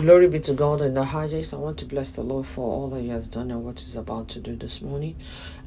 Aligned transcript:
Glory 0.00 0.28
be 0.28 0.40
to 0.40 0.54
God 0.54 0.80
in 0.80 0.94
the 0.94 1.04
highest. 1.04 1.52
I 1.52 1.58
want 1.58 1.76
to 1.76 1.84
bless 1.84 2.12
the 2.12 2.22
Lord 2.22 2.46
for 2.46 2.62
all 2.62 2.88
that 2.88 3.02
He 3.02 3.10
has 3.10 3.28
done 3.28 3.50
and 3.50 3.62
what 3.62 3.80
He's 3.80 3.96
about 3.96 4.28
to 4.28 4.40
do 4.40 4.56
this 4.56 4.80
morning. 4.80 5.14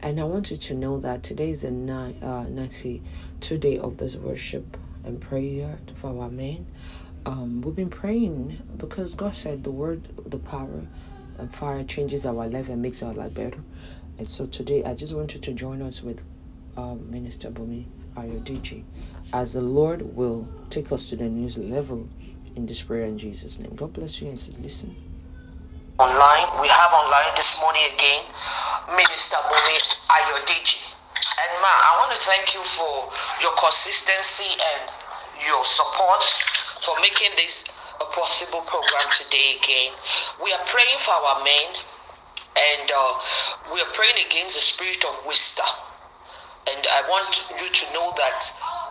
And 0.01 0.19
I 0.19 0.23
want 0.23 0.49
you 0.49 0.57
to 0.57 0.73
know 0.73 0.97
that 0.97 1.21
today 1.21 1.51
is 1.51 1.61
the 1.61 1.69
ni- 1.69 2.17
uh, 2.19 2.45
92 2.45 3.57
day 3.59 3.77
of 3.77 3.97
this 3.97 4.15
worship 4.15 4.75
and 5.03 5.21
prayer 5.21 5.77
for 6.01 6.19
our 6.19 6.31
men. 6.31 6.65
Um, 7.27 7.61
we've 7.61 7.75
been 7.75 7.91
praying 7.91 8.59
because 8.75 9.13
God 9.13 9.35
said 9.35 9.63
the 9.63 9.69
word, 9.69 10.09
the 10.25 10.39
power, 10.39 10.87
and 11.37 11.53
fire 11.53 11.83
changes 11.83 12.25
our 12.25 12.47
life 12.47 12.69
and 12.69 12.81
makes 12.81 13.03
our 13.03 13.13
life 13.13 13.35
better. 13.35 13.59
And 14.17 14.27
so 14.27 14.47
today, 14.47 14.83
I 14.83 14.95
just 14.95 15.13
want 15.13 15.35
you 15.35 15.41
to 15.41 15.53
join 15.53 15.83
us 15.83 16.01
with 16.01 16.23
uh, 16.75 16.95
Minister 16.95 17.51
Bunmi 17.51 17.85
Ayodeji 18.15 18.83
as 19.31 19.53
the 19.53 19.61
Lord 19.61 20.15
will 20.15 20.47
take 20.71 20.91
us 20.91 21.07
to 21.09 21.15
the 21.15 21.25
next 21.25 21.59
level 21.59 22.09
in 22.55 22.65
this 22.65 22.81
prayer 22.81 23.05
in 23.05 23.17
Jesus' 23.17 23.59
name. 23.59 23.73
God 23.75 23.93
bless 23.93 24.21
you 24.21 24.29
and 24.29 24.37
listen. 24.61 24.95
Online, 25.99 26.47
we 26.61 26.67
have 26.67 26.91
online 26.93 27.31
this 27.35 27.57
morning 27.61 27.85
again 27.93 28.21
Minister 28.97 29.37
Bunmi 29.45 29.77
Ayodeji. 30.09 30.81
And 31.43 31.51
ma, 31.61 31.69
I 31.69 31.91
want 32.01 32.11
to 32.13 32.21
thank 32.21 32.53
you 32.53 32.61
for 32.61 33.09
your 33.41 33.53
consistency 33.57 34.57
and 34.73 34.81
your 35.47 35.63
support 35.63 36.21
for 36.81 36.93
making 37.01 37.31
this 37.37 37.69
a 38.01 38.05
possible 38.13 38.61
program 38.67 39.07
today 39.13 39.57
again. 39.61 39.93
We 40.43 40.51
are 40.53 40.65
praying 40.65 40.99
for 40.99 41.13
our 41.13 41.39
men 41.43 41.67
and 42.53 42.85
uh, 42.89 43.13
we 43.73 43.81
are 43.81 43.91
praying 43.97 44.17
against 44.27 44.55
the 44.57 44.65
spirit 44.65 45.01
of 45.05 45.13
wisdom. 45.25 45.69
And 46.69 46.79
I 46.79 47.01
want 47.09 47.31
you 47.59 47.69
to 47.69 47.85
know 47.93 48.13
that 48.17 48.41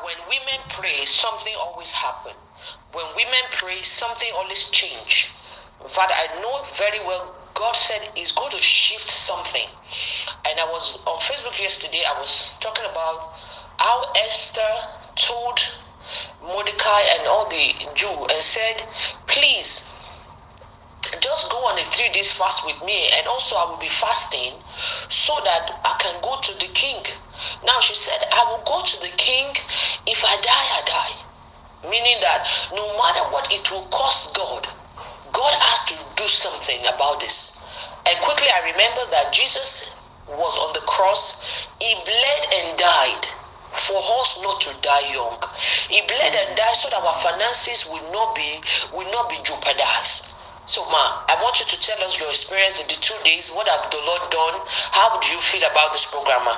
when 0.02 0.16
women 0.26 0.60
pray, 0.68 1.04
something 1.06 1.54
always 1.62 1.90
happens. 1.90 2.36
When 2.92 3.06
women 3.16 3.44
pray, 3.50 3.82
something 3.82 4.28
always 4.36 4.68
change. 4.70 5.32
In 5.80 5.88
fact, 5.88 6.12
I 6.14 6.26
know 6.40 6.62
very 6.76 7.00
well 7.06 7.34
God 7.54 7.76
said 7.76 8.00
He's 8.16 8.32
going 8.32 8.50
to 8.50 8.58
shift 8.58 9.08
something. 9.08 9.68
And 10.48 10.58
I 10.58 10.66
was 10.66 10.98
on 11.06 11.18
Facebook 11.20 11.60
yesterday, 11.60 12.02
I 12.02 12.18
was 12.18 12.56
talking 12.60 12.84
about 12.90 13.30
how 13.78 14.02
Esther 14.16 14.72
told 15.14 15.60
Mordecai 16.42 17.02
and 17.14 17.28
all 17.28 17.48
the 17.48 17.70
Jew 17.94 18.26
and 18.34 18.42
said, 18.42 18.82
please 19.26 19.88
just 21.20 21.50
go 21.50 21.58
on 21.70 21.78
a 21.78 21.82
three 21.94 22.10
days 22.10 22.32
fast 22.32 22.64
with 22.66 22.82
me 22.84 23.06
and 23.18 23.26
also 23.26 23.54
i 23.56 23.64
will 23.68 23.78
be 23.78 23.90
fasting 23.90 24.54
so 25.08 25.34
that 25.44 25.78
i 25.84 25.94
can 26.00 26.14
go 26.22 26.38
to 26.40 26.52
the 26.58 26.70
king 26.72 27.02
now 27.66 27.78
she 27.80 27.94
said 27.94 28.16
i 28.32 28.44
will 28.48 28.64
go 28.64 28.80
to 28.82 28.96
the 29.02 29.12
king 29.18 29.44
if 30.06 30.24
i 30.24 30.34
die 30.40 30.68
i 30.78 30.82
die 30.86 31.31
meaning 31.88 32.18
that 32.20 32.46
no 32.74 32.84
matter 32.98 33.24
what 33.34 33.46
it 33.52 33.64
will 33.70 33.86
cost 33.90 34.34
god 34.36 34.66
god 35.32 35.54
has 35.70 35.84
to 35.88 35.94
do 36.16 36.26
something 36.28 36.80
about 36.94 37.18
this 37.20 37.62
and 38.06 38.16
quickly 38.20 38.48
i 38.50 38.60
remember 38.70 39.02
that 39.10 39.32
jesus 39.32 40.06
was 40.28 40.54
on 40.62 40.70
the 40.74 40.84
cross 40.86 41.66
he 41.80 41.94
bled 42.04 42.42
and 42.62 42.78
died 42.78 43.24
for 43.72 43.98
us 44.20 44.38
not 44.44 44.60
to 44.60 44.70
die 44.82 45.06
young 45.10 45.38
he 45.88 46.00
bled 46.06 46.32
and 46.36 46.56
died 46.56 46.76
so 46.76 46.88
that 46.90 47.00
our 47.00 47.18
finances 47.24 47.86
will 47.88 48.04
not 48.12 48.34
be 48.34 48.60
will 48.92 49.10
not 49.10 49.28
be 49.28 49.36
jeopardized 49.42 50.32
so, 50.64 50.80
Ma, 50.94 51.26
I 51.28 51.34
want 51.42 51.58
you 51.58 51.66
to 51.66 51.78
tell 51.80 51.98
us 52.04 52.20
your 52.20 52.30
experience 52.30 52.80
in 52.80 52.86
the 52.86 52.94
two 52.94 53.18
days. 53.24 53.50
What 53.50 53.66
have 53.66 53.90
the 53.90 53.98
Lord 54.06 54.22
done? 54.30 54.62
How 54.94 55.18
do 55.18 55.26
you 55.34 55.40
feel 55.42 55.66
about 55.66 55.92
this 55.92 56.06
program, 56.06 56.44
Ma? 56.44 56.54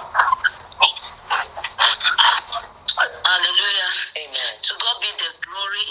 To 4.65 4.73
God 4.81 4.97
be 5.05 5.13
the 5.21 5.31
glory. 5.45 5.89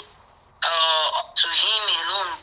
Uh, 0.66 1.08
to 1.30 1.46
Him 1.46 1.82
alone 1.94 2.34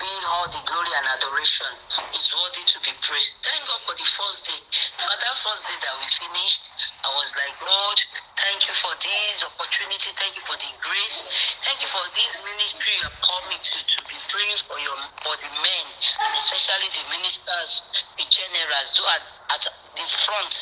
being 0.00 0.24
all 0.32 0.48
the 0.48 0.60
glory 0.64 0.92
and 0.96 1.06
adoration 1.12 1.72
is 2.16 2.32
worthy 2.32 2.64
to 2.64 2.78
be 2.84 2.92
praised. 3.04 3.36
Thank 3.44 3.64
God 3.68 3.80
for 3.84 3.92
the 3.96 4.08
first 4.08 4.48
day. 4.48 4.60
For 4.96 5.12
that 5.12 5.36
first 5.40 5.68
day 5.68 5.76
that 5.80 5.94
we 6.00 6.08
finished, 6.08 6.68
I 7.04 7.12
was 7.16 7.32
like, 7.36 7.56
Lord, 7.60 7.98
thank 8.40 8.64
you 8.64 8.72
for 8.76 8.92
this 8.96 9.44
opportunity. 9.44 10.08
Thank 10.16 10.40
you 10.40 10.44
for 10.48 10.56
the 10.56 10.72
grace. 10.80 11.16
Thank 11.64 11.84
you 11.84 11.88
for 11.92 12.00
this 12.16 12.32
ministry 12.44 12.96
you 12.96 13.04
have 13.04 13.20
called 13.20 13.44
me 13.52 13.60
to, 13.60 13.76
to 13.76 13.98
be 14.08 14.16
praying 14.32 14.56
for 14.64 14.80
your 14.80 14.96
for 15.20 15.36
the 15.36 15.52
men, 15.64 15.84
especially 16.32 16.88
the 16.92 17.04
ministers, 17.12 18.04
the 18.16 18.24
generals, 18.28 18.88
who 18.96 19.04
are 19.04 19.24
at 19.52 19.64
the 19.96 20.06
front. 20.28 20.52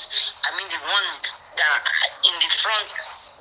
I 0.46 0.50
mean 0.58 0.66
the 0.66 0.82
one 0.82 1.10
that 1.58 1.78
in 2.26 2.34
the 2.42 2.50
front 2.58 2.90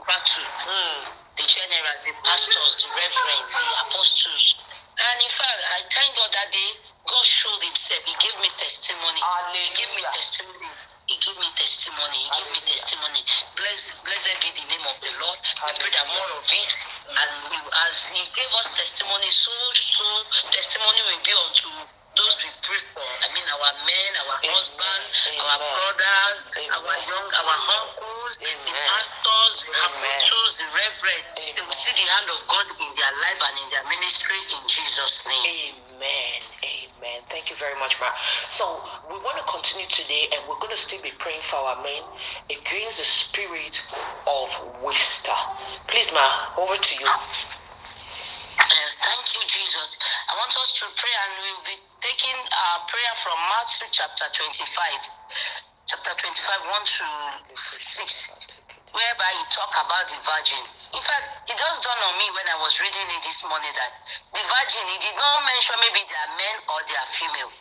battle. 0.06 0.46
Hmm. 0.62 1.17
The 1.38 1.46
generals, 1.46 2.02
the 2.02 2.14
pastors, 2.26 2.72
the 2.82 2.88
reverends, 2.98 3.54
the 3.54 3.70
apostles. 3.86 4.46
And 4.98 5.18
in 5.22 5.30
fact, 5.30 5.62
I 5.70 5.80
thank 5.94 6.10
God 6.18 6.32
that 6.34 6.50
day 6.50 6.70
God 7.06 7.26
showed 7.26 7.62
himself. 7.62 8.02
He 8.10 8.16
gave 8.18 8.38
me 8.42 8.50
testimony. 8.58 9.22
He 9.22 9.70
gave 9.78 9.92
me 9.94 10.02
testimony. 10.02 10.72
He 11.08 11.16
gave 11.22 11.38
me 11.38 11.50
testimony. 11.54 12.18
He 12.20 12.30
gave 12.34 12.50
me 12.52 12.62
testimony. 12.66 13.22
Bless, 13.56 13.96
blessed 14.02 14.38
be 14.42 14.50
the 14.58 14.66
name 14.74 14.86
of 14.90 14.98
the 15.00 15.12
Lord. 15.22 15.40
We 15.64 15.72
pray 15.78 15.92
that 15.94 16.08
more 16.10 16.32
of 16.42 16.46
it. 16.50 16.72
And 17.14 17.32
as 17.88 17.96
he 18.12 18.26
gave 18.34 18.52
us 18.58 18.68
testimony, 18.74 19.30
so 19.30 19.54
so 19.78 20.06
testimony 20.52 21.00
will 21.08 21.22
be 21.24 21.34
unto 21.38 21.70
those 22.18 22.36
we 22.42 22.50
pray 22.66 22.82
for. 22.98 23.06
I 23.06 23.28
mean, 23.38 23.46
our 23.46 23.74
men, 23.86 24.12
our 24.26 24.36
Amen. 24.42 24.50
husbands, 24.50 25.08
our 25.38 25.60
brothers, 25.62 26.40
Amen. 26.58 26.72
our 26.74 26.96
young, 27.06 27.28
our 27.46 27.58
uncles, 27.78 28.07
the 28.36 28.52
Amen. 28.52 28.84
pastors, 28.92 29.56
the 29.64 29.72
Amen. 29.72 30.12
apostles, 30.12 30.52
the 30.60 30.68
reverend. 30.76 31.24
They 31.40 31.64
will 31.64 31.72
see 31.72 31.96
the 31.96 32.08
hand 32.12 32.28
of 32.36 32.42
God 32.52 32.68
in 32.84 32.92
their 33.00 33.14
life 33.24 33.42
and 33.48 33.56
in 33.64 33.68
their 33.72 33.88
ministry 33.88 34.36
in 34.60 34.62
Jesus' 34.68 35.24
name. 35.24 35.76
Amen. 35.96 36.40
Amen. 36.68 37.20
Thank 37.32 37.48
you 37.48 37.56
very 37.56 37.80
much, 37.80 37.96
Ma. 38.04 38.12
So 38.52 38.68
we 39.08 39.16
want 39.24 39.40
to 39.40 39.48
continue 39.48 39.88
today 39.88 40.28
and 40.36 40.44
we're 40.52 40.60
going 40.60 40.76
to 40.76 40.82
still 40.82 41.00
be 41.00 41.16
praying 41.16 41.42
for 41.48 41.58
our 41.64 41.80
men 41.80 42.04
against 42.52 43.00
the 43.00 43.08
spirit 43.08 43.80
of 44.28 44.48
wisdom. 44.84 45.40
Please, 45.88 46.12
Ma, 46.12 46.28
over 46.60 46.76
to 46.76 46.94
you. 47.00 47.08
Uh, 48.60 48.90
thank 49.08 49.26
you, 49.36 49.44
Jesus. 49.48 49.98
I 50.30 50.36
want 50.38 50.54
us 50.60 50.76
to 50.84 50.86
pray 51.00 51.14
and 51.26 51.32
we'll 51.42 51.66
be 51.66 51.78
taking 52.04 52.36
our 52.38 52.80
prayer 52.92 53.16
from 53.24 53.38
Matthew 53.50 53.88
chapter 53.92 54.28
25. 54.34 55.57
Chapter 55.88 56.12
25, 56.20 56.68
1 56.68 56.84
to 56.84 57.08
6, 57.56 58.52
whereby 58.92 59.32
he 59.40 59.44
talk 59.48 59.72
about 59.72 60.04
the 60.12 60.20
virgin. 60.20 60.60
In 60.92 61.00
fact, 61.00 61.48
it 61.48 61.56
just 61.56 61.80
dawned 61.80 62.04
on 62.04 62.16
me 62.20 62.28
when 62.36 62.44
I 62.44 62.60
was 62.60 62.76
reading 62.84 63.08
it 63.08 63.24
this 63.24 63.40
morning 63.48 63.72
that 63.72 63.92
the 64.36 64.44
virgin, 64.44 64.84
he 64.92 65.00
did 65.00 65.16
not 65.16 65.48
mention 65.48 65.80
maybe 65.80 66.04
they 66.04 66.20
are 66.28 66.34
men 66.36 66.56
or 66.76 66.84
they 66.84 66.98
are 67.00 67.08
female. 67.08 67.52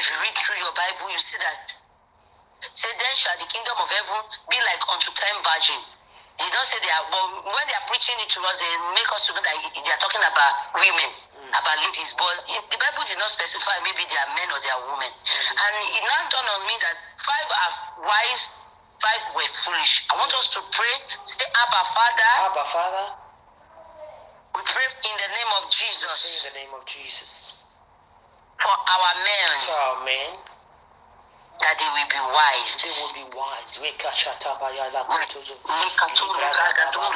If 0.00 0.08
you 0.08 0.16
read 0.16 0.32
through 0.32 0.64
your 0.64 0.72
Bible, 0.72 1.12
you 1.12 1.20
see 1.20 1.36
that. 1.44 1.76
Say, 2.72 2.88
then 2.88 3.12
shall 3.12 3.36
the 3.36 3.44
kingdom 3.52 3.76
of 3.76 3.88
heaven 3.92 4.16
be 4.48 4.56
like 4.64 4.80
unto 4.88 5.12
ten 5.12 5.36
virgin. 5.44 5.76
They 6.40 6.48
don't 6.48 6.68
say 6.72 6.80
they 6.80 6.88
are, 6.88 7.04
but 7.12 7.52
when 7.52 7.64
they 7.68 7.76
are 7.76 7.84
preaching 7.84 8.16
it 8.16 8.32
to 8.32 8.40
us, 8.48 8.56
they 8.56 8.72
make 8.96 9.10
us 9.12 9.28
to 9.28 9.36
know 9.36 9.44
that 9.44 9.56
they 9.76 9.92
are 9.92 10.00
talking 10.00 10.24
about 10.24 10.72
women, 10.72 11.10
about 11.52 11.76
ladies. 11.84 12.12
But 12.16 12.36
it, 12.52 12.62
the 12.70 12.78
Bible 12.80 13.04
did 13.08 13.18
not 13.18 13.30
specify 13.32 13.76
maybe 13.84 14.04
they 14.06 14.18
are 14.20 14.32
men 14.36 14.48
or 14.52 14.60
they 14.60 14.72
are 14.72 14.82
women. 14.88 15.12
Mm-hmm. 15.12 15.62
And 15.64 15.72
it 15.82 16.02
now 16.04 16.22
dawned 16.30 16.50
on 16.50 16.62
me 16.68 16.74
that 16.84 16.96
five 17.22 17.48
are 17.48 17.72
wise, 18.04 18.42
five 19.00 19.22
were 19.36 19.50
foolish. 19.64 20.04
I 20.10 20.18
want 20.20 20.32
us 20.36 20.48
to 20.56 20.60
pray, 20.72 20.94
say, 21.24 21.46
Abba, 21.46 21.82
Father, 21.94 22.30
Abba, 22.52 22.64
Father, 22.68 23.06
we 24.56 24.60
pray 24.66 24.86
in 25.06 25.14
the 25.16 25.30
name 25.32 25.50
of 25.62 25.70
Jesus. 25.70 26.08
in 26.08 26.52
the 26.52 26.54
name 26.58 26.72
of 26.74 26.82
Jesus. 26.86 27.64
for 28.58 28.74
our 28.74 29.12
men 29.22 29.50
For 29.66 29.78
our 29.78 29.98
men, 30.04 30.30
that 31.60 31.74
they 31.78 31.90
will 31.90 32.08
be 32.10 32.22
wise. 32.34 32.70
they 32.82 32.92
will 33.02 33.14
be 33.14 33.26
wise. 33.36 33.78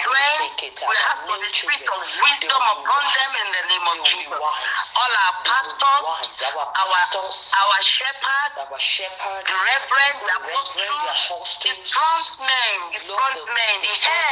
will 0.88 1.02
have 1.04 1.20
the 1.28 1.48
spirit 1.48 1.84
of 1.88 2.00
wisdom 2.25 2.62
upon 2.62 3.04
them 3.14 3.32
in 3.42 3.48
the 3.52 3.62
name 3.69 3.86
of 3.92 3.98
Jesus. 4.06 4.32
All 4.32 5.14
our 5.26 5.34
They 5.44 5.50
will 5.52 5.76
be 5.76 5.78
pastors. 5.78 6.42
Our 6.46 6.66
our 6.66 6.72
pastors, 6.75 7.52
our 7.56 7.78
shepherd, 7.82 8.52
our 8.60 8.81
shepherds, 8.81 9.46
the 9.46 9.56
reverend, 9.56 10.16
the 10.20 10.26
the 10.26 10.40
reverend, 10.48 10.66
the 10.76 11.10
apostles, 11.12 11.50
the 11.62 11.72
front 11.84 12.28
men, 12.40 12.76
the 12.92 13.00
front 13.04 13.36
men, 13.52 13.76
the 13.82 13.94
men, 13.94 14.25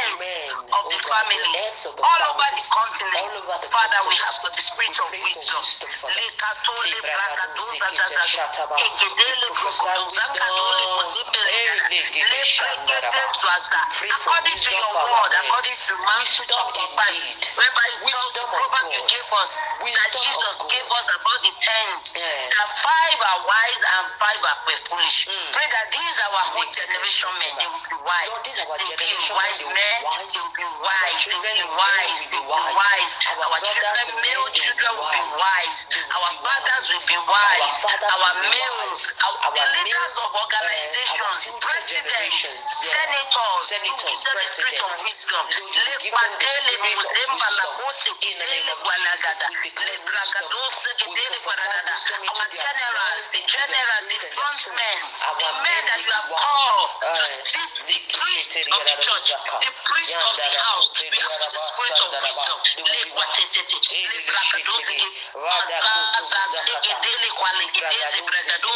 of 0.85 0.91
the 0.93 0.99
families, 1.01 1.87
all 1.97 2.21
over 2.29 2.49
the 2.53 2.61
continent. 2.61 3.25
Father, 3.73 4.01
we 4.05 4.15
ask 4.29 4.37
for 4.41 4.51
the 4.53 4.61
spirit 4.61 4.93
of 5.01 5.09
wisdom. 5.25 5.63
Lekatole 6.05 6.93
bragadoza 7.01 7.87
zazaza. 7.89 8.45
Egedele 8.77 9.47
brogodoza 9.57 10.23
kadole 10.37 10.85
mozebele. 10.95 11.61
Leprekete 11.89 13.21
zwaza. 13.33 13.81
According 14.13 14.57
to 14.61 14.69
your 14.69 14.93
word, 15.09 15.33
according 15.41 15.77
to 15.87 15.93
Matthew 16.05 16.45
chapter 16.45 16.85
5, 16.93 17.57
whereby 17.57 17.87
you 17.97 18.09
tell 18.13 18.29
the 18.35 18.43
proverb 18.53 18.87
you 18.93 19.03
gave 19.09 19.29
us, 19.41 19.49
that 19.83 20.09
Jesus 20.15 20.53
gave 20.71 20.87
us 20.87 21.05
about 21.11 21.39
the 21.43 21.51
ten. 21.59 21.87
That 22.15 22.69
five 22.79 23.19
are 23.19 23.39
wise 23.43 23.81
and 23.83 24.05
five 24.15 24.41
are 24.47 24.59
foolish. 24.87 25.27
Pray 25.51 25.67
that 25.67 25.87
these 25.91 26.15
are 26.23 26.31
our 26.31 26.45
whole 26.55 26.69
generation 26.71 27.31
men. 27.43 27.53
They 27.59 27.67
will 27.67 27.83
be 27.91 27.97
wise. 27.99 28.31
They 28.47 28.63
will 28.63 28.79
be 28.79 29.11
wise 29.35 29.61
men. 29.67 29.99
They 29.99 30.39
will 30.39 30.55
be 30.55 30.67
wise. 30.79 31.21
They 31.27 31.35
will 31.35 31.59
be 31.59 31.67
wise. 31.75 32.19
They 32.31 32.39
will 32.39 32.55
be 32.55 32.73
wise. 32.75 33.11
Our 33.35 33.59
children, 33.59 34.07
male 34.23 34.47
children 34.55 34.91
will 34.95 35.11
be 35.11 35.23
wise. 35.35 35.79
Our 36.15 36.31
fathers 36.39 36.85
will 36.95 37.05
be 37.09 37.19
wise. 37.27 37.75
Our 37.83 38.31
males, 38.47 39.01
our, 39.27 39.35
leaders 39.55 40.13
of 40.21 40.29
organizations, 40.35 41.39
presidents, 41.59 42.37
senators, 42.79 43.24
senators, 43.65 44.21
give 44.21 44.29
them 44.29 44.37
the 44.37 44.45
spirit 44.45 44.79
of 44.85 44.91
wisdom. 45.01 45.43
Lekwadele 45.49 46.73
muzemba 46.85 47.49
la 47.57 47.65
kote 47.77 48.11
kidele 48.21 48.59
gwalagada. 48.83 49.47
Lebragadoste 49.85 50.89
kidele 51.01 51.37
gwaradada. 51.43 51.93
Our 52.29 52.47
generals, 52.53 53.23
the 53.33 53.41
generals, 53.49 54.07
the 54.13 54.19
front 54.37 54.61
men, 54.77 54.99
the 55.41 55.49
men 55.65 55.81
that 55.89 55.99
you 56.05 56.11
have 56.13 56.29
called 56.29 56.89
to 57.01 57.23
sit 57.25 57.73
the 57.89 57.99
priest 58.13 58.53
of 58.53 58.81
the 58.85 58.95
church, 59.01 59.27
the 59.33 59.71
priest 59.89 60.13
of 60.13 60.33
the 60.37 60.49
house, 60.61 60.87
we 61.01 61.17
ask 61.17 61.35
for 61.41 61.49
the 61.49 61.61
spirit 61.73 61.97
of 62.05 62.09
wisdom. 62.21 62.57
Lekwatesete, 62.85 63.97
lebragadoste 64.13 64.97
Mazaza 65.35 66.59
segedele 66.65 67.27
kwalegedeze 67.37 68.21
bragado. 68.21 68.71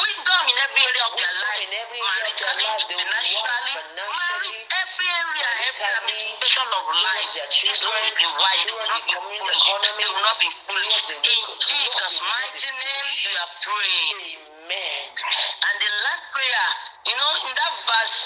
Wisdom 0.00 0.48
in 0.48 0.58
every 0.58 0.82
area 0.82 0.99
of 1.00 1.12
their 1.16 1.34
life, 1.40 1.64
maritally, 1.72 2.66
financially, 2.76 4.54
every 4.68 5.08
area, 5.08 5.48
every 5.64 5.88
ramification 5.96 6.68
of 6.68 6.84
life. 6.92 7.32
Children 7.48 8.00
will 8.04 8.16
be 8.20 8.28
wise, 8.28 8.62
they 8.68 8.74
will 8.76 8.90
not 8.92 9.04
be 9.08 9.14
foolish. 9.16 9.62
Will 9.70 10.20
not 10.20 10.38
be 10.40 10.50
foolish. 10.52 10.96
In 11.08 11.42
Jesus' 11.56 12.16
mighty 12.20 12.70
name, 12.76 13.06
we 13.16 13.32
are 13.40 13.52
praying. 13.64 14.20
Amen. 14.44 15.02
And 15.16 15.74
the 15.80 15.90
last 16.04 16.24
prayer, 16.36 16.68
you 17.08 17.16
know, 17.16 17.32
in 17.48 17.52
that 17.56 17.74
verse 17.80 18.16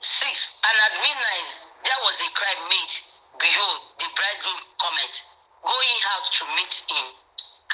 6, 0.00 0.62
and 0.64 0.76
at 0.88 0.92
midnight, 1.04 1.48
there 1.84 2.00
was 2.00 2.16
a 2.24 2.28
cry 2.32 2.54
made, 2.72 2.94
Behold, 3.36 3.80
the 4.00 4.08
bridegroom 4.16 4.60
cometh, 4.80 5.16
going 5.60 5.98
out 6.16 6.24
to 6.32 6.42
meet 6.56 6.74
him. 6.88 7.06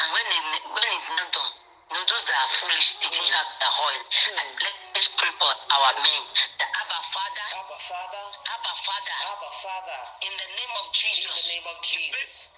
And 0.03 0.09
when, 0.11 0.27
it, 0.27 0.45
when 0.67 0.89
it's 0.99 1.11
not 1.15 1.29
done, 1.31 1.62
you 1.93 2.01
know, 2.01 2.05
those 2.09 2.25
that 2.25 2.39
are 2.41 2.53
foolish, 2.57 2.89
they 3.05 3.11
didn't 3.13 3.35
have 3.37 3.51
the 3.61 3.71
oil. 3.85 4.01
And 4.41 4.51
let's 4.97 5.09
pray 5.21 5.33
for 5.37 5.53
our 5.77 5.93
men. 6.01 6.23
The 6.57 6.69
Abba 6.73 7.01
Father, 7.13 7.47
Abba 7.61 7.79
Father, 7.85 8.25
Abba 8.33 8.75
Father, 8.81 9.17
Abba 9.37 9.51
Father, 9.61 10.01
in 10.25 10.33
the 10.41 10.49
name 10.57 10.75
of 10.81 10.87
Jesus. 10.97 11.21
in 11.29 11.33
the 11.37 11.47
name 11.53 11.67
of 11.69 11.79
Jesus. 11.85 12.49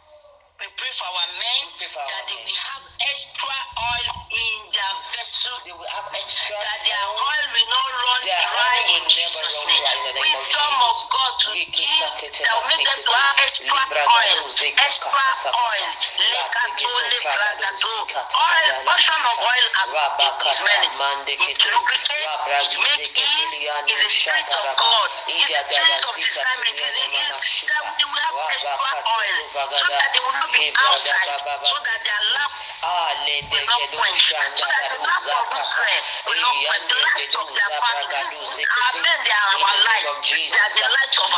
We 0.62 0.70
pray 0.78 0.92
for 0.94 1.08
our 1.10 1.28
men 1.34 1.62
for 1.90 1.98
our 1.98 2.08
that 2.14 2.25
they 2.31 2.38
will 2.38 2.62
have 2.70 2.84
extra 3.10 3.58
oil 3.75 4.08
in 4.38 4.56
their 4.70 4.94
vessel. 5.10 5.56
They 5.66 5.75
will 5.75 5.90
have 5.98 6.08
extra 6.14 6.54
That 6.54 6.81
their 6.86 7.04
oil. 7.10 7.44
will 7.50 7.70
not 7.75 7.88
run 7.90 8.20
Their 8.22 8.38
dry 8.54 8.78
in 8.94 9.04
Jesus' 9.10 9.56
name. 9.66 9.82
the 10.06 10.14
name 10.14 10.22
of 10.22 10.22
Wisdom 10.22 10.70
Jesus. 10.70 10.86
of 10.86 10.96
God 11.10 11.32
to 11.42 11.50
give 11.75 12.00
that 12.46 12.54
will 12.54 12.69
make 12.70 12.86
them 12.86 13.00
to 13.02 13.12
have 13.19 13.36
extra 13.42 13.66
oil. 13.75 14.24
Gado 14.44 14.50
zeka 14.50 14.85
Extra 14.85 15.11
kakasaka. 15.11 15.58
oil. 15.58 15.88
Lekato 16.32 16.88
Lategezo 16.88 17.00
lebragato. 17.11 17.88
zikata 18.06 18.37
Oil, 18.37 18.73
bayala. 18.73 18.85
portion 18.85 19.20
of 19.25 19.37
oil 19.41 19.67
and 19.81 19.88
it 19.88 19.96
is 19.96 19.96
Rabakata 19.96 20.64
many. 20.64 20.88
mande 20.99 21.32
It 21.32 21.41
kete. 21.41 21.70
lubricate, 21.73 22.11
it 22.12 22.26
Rabrazi 22.29 22.79
makes 22.81 22.96
zeke 23.08 23.23
ease. 23.25 23.52
tiliani 23.55 23.91
It's 23.91 24.00
the 24.05 24.08
spirit 24.11 24.44
of 24.44 24.52
shakaraba. 24.52 24.76
God. 24.76 25.11
It's 25.29 25.49
the 25.49 25.55
Ida 25.55 25.62
spirit 25.64 25.88
dada 25.88 26.08
of 26.08 26.14
zika 26.14 26.25
discernment. 26.25 26.70
It's 26.70 26.81
the 26.81 26.87
tiliani 26.87 27.17
it, 27.17 27.29
mama 27.31 27.43
shika. 27.44 27.75
that 27.85 27.94
they 27.99 28.05
will 28.05 28.23
have 28.25 28.37
extra 28.52 28.70
Rabakatu 28.70 29.12
oil. 29.17 29.37
So 29.44 29.58
vagada. 29.58 29.96
that 29.96 30.11
they 30.14 30.20
will 30.25 30.37
not 30.37 30.50
be 30.52 30.58
Libra 30.64 30.85
outside. 30.93 31.29
dada 31.29 31.44
baba 31.44 31.69
So 31.69 31.76
that 31.85 32.00
their 32.05 32.23
lamp 32.37 32.52
Ale 32.85 33.37
de 33.43 33.43
will 33.50 33.67
not 33.67 33.81
gedo 33.81 33.96
quench. 33.99 34.20
So 34.20 34.35
shanda 34.35 34.64
that 34.69 34.85
the 34.93 34.99
gado 34.99 35.05
lamp 35.08 35.25
of 35.25 35.49
zaka. 35.49 35.56
Israel 35.64 36.02
will 36.29 36.41
not 36.44 36.56
quench. 36.64 36.85
The 36.85 36.99
light 37.05 37.32
of 37.41 37.46
their 37.55 37.70
family. 37.81 38.05
Zabragado 38.05 38.41
Our 38.44 38.46
zekete. 38.55 39.00
men, 39.05 39.19
they 39.25 39.35
are 39.35 39.49
In 39.55 39.61
our 39.64 39.73
the 39.73 39.79
name 39.79 39.88
light. 39.88 40.06
of 40.12 40.17
They 40.20 40.29
Jesus. 40.29 40.61
are 40.61 40.73
the 40.75 40.88
light 40.93 41.17
of 41.25 41.31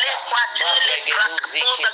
Lekwatele, 0.03 0.95
brakatosa, 1.09 1.89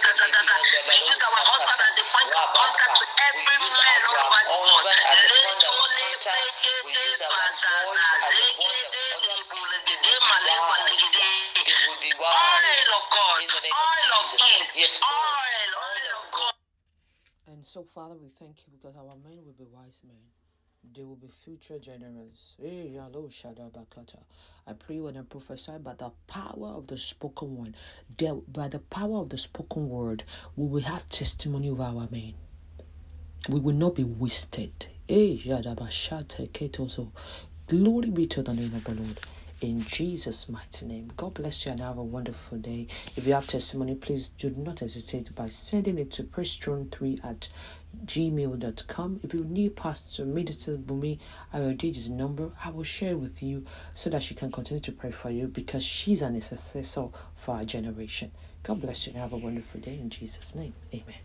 We 0.88 0.96
use 1.10 1.22
our 1.26 1.42
husband 1.50 1.80
as 1.86 1.94
the 1.96 2.04
point 2.12 2.32
of 2.32 2.48
contact 2.54 2.94
to 2.98 3.04
every 3.28 3.58
man 3.58 4.00
all 4.06 4.26
over 4.26 4.42
the 4.46 4.56
world. 4.62 4.86
Letole, 4.86 6.08
brekete, 6.22 7.26
bazaza, 7.30 8.06
zekede, 8.30 9.04
lebulegede, 9.26 10.14
malewalegede. 10.28 11.24
They 11.54 11.88
will 11.88 11.98
Oil 12.24 12.90
of 12.98 13.04
God, 13.10 13.42
in 13.42 13.48
the 13.48 13.60
name 13.62 13.74
oil 13.74 14.12
of 14.20 14.26
of 14.26 14.40
Yes, 14.76 15.02
oil, 15.02 15.72
oil 15.88 16.12
of 16.20 16.32
God. 16.32 16.54
And 17.48 17.66
so, 17.66 17.84
Father, 17.84 18.16
we 18.16 18.30
thank 18.38 18.58
you 18.66 18.72
because 18.72 18.96
our 18.96 19.16
men 19.16 19.44
will 19.44 19.54
be 19.58 19.66
wise 19.66 20.02
men. 20.04 20.22
They 20.92 21.02
will 21.02 21.16
be 21.16 21.28
future 21.44 21.78
generals. 21.78 22.56
Eh. 22.62 22.98
I 24.66 24.72
pray 24.74 25.00
when 25.00 25.16
I 25.16 25.22
prophesy 25.22 25.72
by 25.82 25.94
the 25.94 26.10
power 26.26 26.68
of 26.68 26.86
the 26.86 26.98
spoken 26.98 27.56
word, 27.56 27.74
there, 28.16 28.34
by 28.34 28.68
the 28.68 28.78
power 28.78 29.18
of 29.18 29.30
the 29.30 29.38
spoken 29.38 29.88
word, 29.88 30.24
we 30.56 30.66
will 30.68 30.82
have 30.82 31.08
testimony 31.08 31.68
of 31.68 31.80
our 31.80 32.08
men. 32.10 32.34
We 33.48 33.60
will 33.60 33.74
not 33.74 33.94
be 33.94 34.04
wasted. 34.04 34.86
Eh. 35.08 35.36
Glory 37.66 38.10
be 38.10 38.26
to 38.26 38.42
the 38.42 38.54
name 38.54 38.74
of 38.74 38.84
the 38.84 38.94
Lord. 38.94 39.20
In 39.64 39.80
Jesus' 39.80 40.46
mighty 40.46 40.84
name. 40.84 41.10
God 41.16 41.32
bless 41.32 41.64
you 41.64 41.72
and 41.72 41.80
have 41.80 41.96
a 41.96 42.02
wonderful 42.02 42.58
day. 42.58 42.86
If 43.16 43.26
you 43.26 43.32
have 43.32 43.46
testimony, 43.46 43.94
please 43.94 44.28
do 44.28 44.50
not 44.50 44.80
hesitate 44.80 45.34
by 45.34 45.48
sending 45.48 45.96
it 45.96 46.10
to 46.12 46.22
presstron3 46.22 47.24
at 47.24 47.48
gmail.com. 48.04 49.20
If 49.22 49.32
you 49.32 49.42
need 49.42 49.74
Pastor 49.74 50.26
Minister 50.26 50.76
Bunmi 50.76 51.18
Ayodeji's 51.54 52.10
number, 52.10 52.50
I 52.62 52.68
will 52.72 52.84
share 52.84 53.16
with 53.16 53.42
you 53.42 53.64
so 53.94 54.10
that 54.10 54.22
she 54.22 54.34
can 54.34 54.52
continue 54.52 54.82
to 54.82 54.92
pray 54.92 55.10
for 55.10 55.30
you 55.30 55.46
because 55.46 55.82
she's 55.82 56.20
an 56.20 56.34
intercessor 56.34 57.08
for 57.34 57.54
our 57.54 57.64
generation. 57.64 58.32
God 58.64 58.82
bless 58.82 59.06
you 59.06 59.14
and 59.14 59.22
have 59.22 59.32
a 59.32 59.38
wonderful 59.38 59.80
day 59.80 59.94
in 59.94 60.10
Jesus' 60.10 60.54
name. 60.54 60.74
Amen. 60.92 61.16